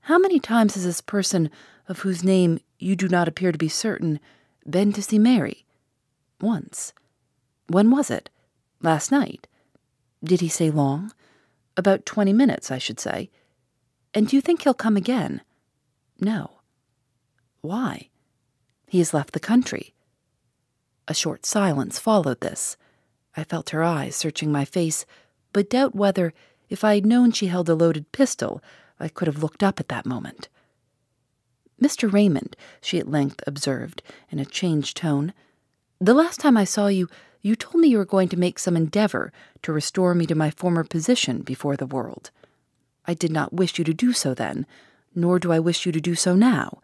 How 0.01 0.19
many 0.19 0.41
times 0.41 0.73
has 0.73 0.85
this 0.85 1.03
person, 1.03 1.51
of 1.87 1.99
whose 1.99 2.25
name 2.25 2.61
you 2.79 2.97
do 2.97 3.09
not 3.09 3.29
appear 3.29 3.53
to 3.53 3.59
be 3.59 3.69
certain, 3.69 4.21
been 4.67 4.91
to 4.95 5.03
see 5.03 5.19
Mary? 5.19 5.67
Once. 6.41 6.95
When 7.67 7.91
was 7.91 8.11
it? 8.11 8.31
Last 8.81 9.13
night. 9.13 9.47
Did 10.25 10.41
he 10.41 10.49
say 10.49 10.71
long? 10.71 11.13
About 11.77 12.07
twenty 12.07 12.33
minutes, 12.33 12.71
I 12.71 12.79
should 12.79 12.99
say. 12.99 13.29
And 14.15 14.29
do 14.29 14.35
you 14.35 14.41
think 14.41 14.63
he'll 14.63 14.73
come 14.73 14.97
again? 14.97 15.43
No. 16.19 16.61
Why? 17.61 18.09
He 18.87 18.97
has 19.01 19.13
left 19.13 19.35
the 19.35 19.41
country. 19.41 19.93
A 21.07 21.13
short 21.13 21.45
silence 21.45 21.99
followed 21.99 22.41
this. 22.41 22.79
I 23.39 23.45
felt 23.45 23.71
her 23.71 23.85
eyes 23.85 24.17
searching 24.17 24.51
my 24.51 24.65
face, 24.65 25.07
but 25.53 25.71
doubt 25.71 25.95
whether, 25.95 26.35
if 26.69 26.83
I 26.83 26.97
had 26.97 27.07
known 27.07 27.31
she 27.31 27.47
held 27.47 27.69
a 27.69 27.75
loaded 27.77 28.11
pistol, 28.11 28.61
I 28.99 29.07
could 29.07 29.29
have 29.29 29.45
looked 29.45 29.63
up 29.63 29.79
at 29.79 29.87
that 29.89 30.05
moment. 30.05 30.49
Mr. 31.81 32.13
Raymond, 32.13 32.57
she 32.81 32.99
at 32.99 33.09
length 33.09 33.45
observed, 33.47 34.03
in 34.29 34.41
a 34.41 34.45
changed 34.45 34.97
tone, 34.97 35.33
the 36.01 36.15
last 36.15 36.41
time 36.41 36.57
I 36.57 36.65
saw 36.65 36.89
you, 36.89 37.09
you 37.41 37.55
told 37.55 37.77
me 37.77 37.87
you 37.87 37.99
were 37.99 38.05
going 38.05 38.29
to 38.31 38.37
make 38.37 38.59
some 38.59 38.77
endeavor 38.77 39.33
to 39.63 39.73
restore 39.73 40.17
me 40.17 40.27
to 40.27 40.35
my 40.35 40.51
former 40.51 40.83
position 40.83 41.43
before 41.43 41.77
the 41.77 41.87
world. 41.87 42.33
I 43.07 43.15
did 43.15 43.31
not 43.31 43.53
wish 43.53 43.79
you 43.79 43.85
to 43.85 43.95
do 43.95 44.13
so 44.13 44.35
then, 44.35 44.67
nor 45.15 45.39
do 45.39 45.53
I 45.53 45.61
wish 45.61 45.87
you 45.87 45.93
to 45.93 46.01
do 46.01 46.17
so 46.17 46.35
now. 46.35 46.81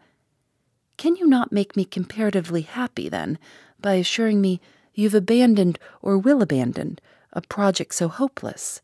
Can 0.95 1.17
you 1.17 1.27
not 1.27 1.51
make 1.51 1.75
me 1.75 1.83
comparatively 1.83 2.61
happy, 2.61 3.09
then, 3.09 3.39
by 3.81 3.95
assuring 3.95 4.39
me 4.39 4.61
you've 4.95 5.13
abandoned 5.13 5.77
or 6.01 6.17
will 6.17 6.41
abandon 6.41 6.97
a 7.33 7.41
project 7.41 7.93
so 7.93 8.07
hopeless. 8.07 8.81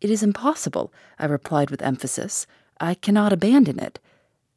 It 0.00 0.10
is 0.10 0.22
impossible, 0.22 0.92
I 1.18 1.26
replied 1.26 1.70
with 1.70 1.82
emphasis. 1.82 2.46
I 2.80 2.94
cannot 2.94 3.32
abandon 3.32 3.78
it. 3.80 3.98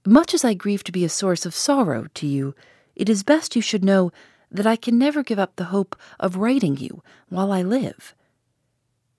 Much 0.06 0.34
as 0.34 0.46
I 0.46 0.54
grieve 0.54 0.84
to 0.86 0.92
be 0.92 1.04
a 1.04 1.10
source 1.10 1.46
of 1.46 1.56
sorrow 1.56 2.08
to 2.13 2.28
you, 2.28 2.56
it 2.96 3.10
is 3.10 3.24
best 3.24 3.56
you 3.56 3.62
should 3.62 3.84
know 3.84 4.12
that 4.51 4.68
I 4.68 4.75
can 4.75 4.98
never 4.98 5.24
give 5.24 5.40
up 5.40 5.56
the 5.56 5.66
hope 5.66 5.96
of 6.20 6.38
righting 6.38 6.78
you 6.78 7.01
while 7.30 7.51
I 7.51 7.62
live. 7.62 8.13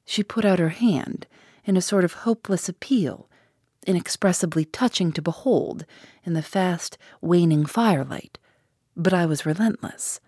She 0.05 0.23
put 0.23 0.45
out 0.45 0.59
her 0.59 0.69
hand 0.71 1.27
in 1.65 1.77
a 1.77 1.83
sort 1.83 2.05
of 2.05 2.13
hopeless 2.13 2.69
appeal, 2.69 3.29
inexpressibly 3.87 4.65
touching 4.65 5.13
to 5.13 5.23
behold 5.23 5.85
in 6.25 6.35
the 6.35 6.43
fast, 6.43 6.99
waning 7.21 7.65
firelight, 7.65 8.39
but 8.97 9.15
I 9.15 9.27
was 9.27 9.47
relentless. 9.47 10.21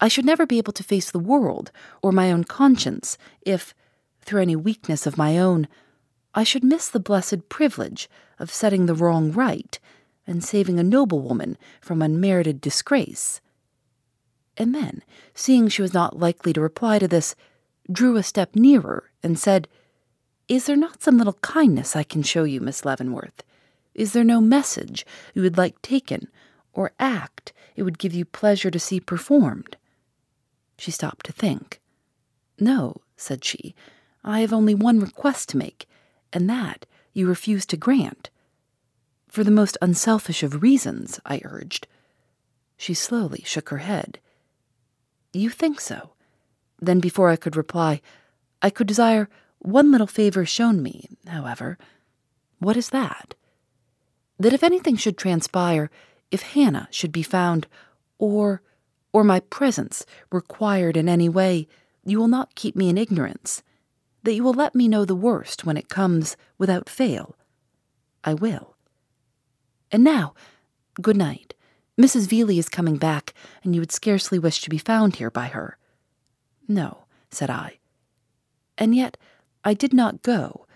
I 0.00 0.08
should 0.08 0.24
never 0.24 0.46
be 0.46 0.58
able 0.58 0.72
to 0.74 0.84
face 0.84 1.10
the 1.10 1.18
world 1.18 1.70
or 2.02 2.12
my 2.12 2.30
own 2.30 2.44
conscience 2.44 3.16
if, 3.42 3.74
through 4.22 4.42
any 4.42 4.56
weakness 4.56 5.06
of 5.06 5.16
my 5.16 5.38
own, 5.38 5.68
I 6.34 6.44
should 6.44 6.64
miss 6.64 6.88
the 6.88 7.00
blessed 7.00 7.48
privilege 7.48 8.10
of 8.38 8.52
setting 8.52 8.86
the 8.86 8.94
wrong 8.94 9.32
right 9.32 9.78
and 10.26 10.44
saving 10.44 10.78
a 10.78 10.84
noblewoman 10.84 11.56
from 11.80 12.02
unmerited 12.02 12.60
disgrace. 12.60 13.40
And 14.56 14.74
then, 14.74 15.02
seeing 15.34 15.68
she 15.68 15.82
was 15.82 15.94
not 15.94 16.18
likely 16.18 16.52
to 16.52 16.60
reply 16.60 16.98
to 16.98 17.08
this, 17.08 17.34
drew 17.90 18.16
a 18.16 18.22
step 18.22 18.54
nearer 18.54 19.10
and 19.22 19.38
said, 19.38 19.68
Is 20.48 20.66
there 20.66 20.76
not 20.76 21.02
some 21.02 21.18
little 21.18 21.38
kindness 21.40 21.94
I 21.94 22.02
can 22.02 22.22
show 22.22 22.44
you, 22.44 22.60
Miss 22.60 22.84
Leavenworth? 22.84 23.42
Is 23.94 24.12
there 24.12 24.24
no 24.24 24.40
message 24.40 25.06
you 25.34 25.42
would 25.42 25.56
like 25.56 25.80
taken, 25.80 26.28
or 26.72 26.92
act 26.98 27.52
it 27.76 27.82
would 27.82 27.98
give 27.98 28.12
you 28.12 28.24
pleasure 28.24 28.70
to 28.70 28.78
see 28.78 29.00
performed? 29.00 29.76
She 30.78 30.90
stopped 30.90 31.26
to 31.26 31.32
think. 31.32 31.80
No, 32.58 33.02
said 33.16 33.44
she, 33.44 33.74
I 34.24 34.40
have 34.40 34.52
only 34.52 34.74
one 34.74 35.00
request 35.00 35.48
to 35.50 35.56
make, 35.56 35.86
and 36.32 36.48
that 36.50 36.86
you 37.12 37.26
refuse 37.26 37.64
to 37.66 37.76
grant. 37.76 38.30
For 39.28 39.44
the 39.44 39.50
most 39.50 39.78
unselfish 39.80 40.42
of 40.42 40.62
reasons, 40.62 41.20
I 41.24 41.40
urged. 41.44 41.86
She 42.76 42.94
slowly 42.94 43.42
shook 43.44 43.68
her 43.70 43.78
head. 43.78 44.18
You 45.32 45.50
think 45.50 45.80
so? 45.80 46.10
Then, 46.80 47.00
before 47.00 47.30
I 47.30 47.36
could 47.36 47.56
reply, 47.56 48.00
I 48.62 48.70
could 48.70 48.86
desire 48.86 49.28
one 49.58 49.90
little 49.90 50.06
favor 50.06 50.44
shown 50.44 50.82
me, 50.82 51.08
however. 51.26 51.78
What 52.58 52.76
is 52.76 52.90
that? 52.90 53.34
That 54.38 54.52
if 54.52 54.62
anything 54.62 54.96
should 54.96 55.16
transpire, 55.16 55.90
if 56.30 56.42
Hannah 56.42 56.88
should 56.90 57.12
be 57.12 57.22
found, 57.22 57.66
or 58.18 58.62
or 59.16 59.24
my 59.24 59.40
presence 59.40 60.04
required 60.30 60.94
in 60.94 61.08
any 61.08 61.26
way, 61.26 61.66
you 62.04 62.18
will 62.18 62.28
not 62.28 62.54
keep 62.54 62.76
me 62.76 62.90
in 62.90 62.98
ignorance 62.98 63.62
that 64.24 64.34
you 64.34 64.44
will 64.44 64.52
let 64.52 64.74
me 64.74 64.88
know 64.88 65.06
the 65.06 65.14
worst 65.14 65.64
when 65.64 65.78
it 65.78 65.88
comes 65.88 66.36
without 66.58 66.86
fail. 66.86 67.34
I 68.24 68.34
will. 68.34 68.76
And 69.90 70.04
now, 70.04 70.34
good 71.00 71.16
night. 71.16 71.54
Mrs. 71.98 72.28
Veeley 72.28 72.58
is 72.58 72.68
coming 72.68 72.98
back, 72.98 73.32
and 73.64 73.74
you 73.74 73.80
would 73.80 73.90
scarcely 73.90 74.38
wish 74.38 74.60
to 74.60 74.68
be 74.68 74.76
found 74.76 75.16
here 75.16 75.30
by 75.30 75.46
her. 75.46 75.78
No, 76.68 77.06
said 77.30 77.48
I. 77.48 77.78
And 78.76 78.94
yet 78.94 79.16
I 79.64 79.72
did 79.72 79.94
not 79.94 80.20
go, 80.20 80.66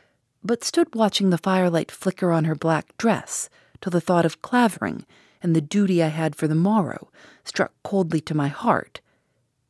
but 0.42 0.64
stood 0.64 0.94
watching 0.94 1.28
the 1.28 1.36
firelight 1.36 1.90
flicker 1.90 2.32
on 2.32 2.44
her 2.44 2.54
black 2.54 2.96
dress 2.96 3.50
till 3.82 3.90
the 3.90 4.00
thought 4.00 4.24
of 4.24 4.40
Clavering 4.40 5.04
and 5.42 5.54
the 5.54 5.60
duty 5.60 6.02
I 6.02 6.08
had 6.08 6.36
for 6.36 6.46
the 6.48 6.54
morrow 6.54 7.10
struck 7.44 7.72
coldly 7.82 8.20
to 8.22 8.34
my 8.34 8.48
heart, 8.48 9.00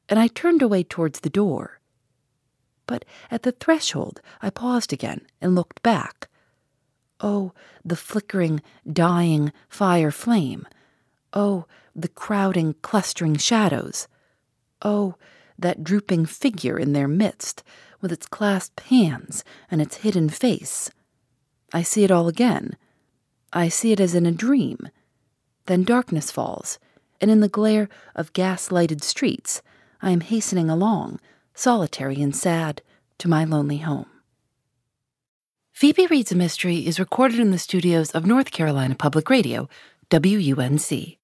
and 0.08 0.18
I 0.18 0.28
turned 0.28 0.62
away 0.62 0.82
towards 0.82 1.20
the 1.20 1.30
door 1.30 1.80
but 2.90 3.04
at 3.30 3.44
the 3.44 3.52
threshold 3.52 4.20
I 4.42 4.50
paused 4.50 4.92
again 4.92 5.20
and 5.40 5.54
looked 5.54 5.80
back. 5.80 6.28
Oh, 7.20 7.52
the 7.84 7.94
flickering, 7.94 8.62
dying 8.92 9.52
fire 9.68 10.10
flame. 10.10 10.66
Oh, 11.32 11.66
the 11.94 12.08
crowding, 12.08 12.74
clustering 12.82 13.36
shadows. 13.36 14.08
Oh, 14.82 15.14
that 15.56 15.84
drooping 15.84 16.26
figure 16.26 16.80
in 16.80 16.92
their 16.92 17.06
midst, 17.06 17.62
with 18.00 18.10
its 18.10 18.26
clasped 18.26 18.80
hands 18.80 19.44
and 19.70 19.80
its 19.80 19.98
hidden 19.98 20.28
face. 20.28 20.90
I 21.72 21.82
see 21.82 22.02
it 22.02 22.10
all 22.10 22.26
again. 22.26 22.76
I 23.52 23.68
see 23.68 23.92
it 23.92 24.00
as 24.00 24.16
in 24.16 24.26
a 24.26 24.32
dream. 24.32 24.88
Then 25.66 25.84
darkness 25.84 26.30
falls, 26.30 26.78
and 27.20 27.30
in 27.30 27.40
the 27.40 27.48
glare 27.48 27.88
of 28.14 28.32
gas 28.32 28.70
lighted 28.70 29.02
streets, 29.02 29.62
I 30.02 30.10
am 30.10 30.20
hastening 30.20 30.70
along, 30.70 31.20
solitary 31.54 32.20
and 32.22 32.34
sad, 32.34 32.82
to 33.18 33.28
my 33.28 33.44
lonely 33.44 33.78
home. 33.78 34.06
Phoebe 35.72 36.06
Reads 36.06 36.32
a 36.32 36.34
Mystery 36.34 36.86
is 36.86 36.98
recorded 36.98 37.38
in 37.38 37.50
the 37.50 37.58
studios 37.58 38.10
of 38.10 38.26
North 38.26 38.50
Carolina 38.50 38.94
Public 38.94 39.30
Radio, 39.30 39.68
WUNC. 40.10 41.19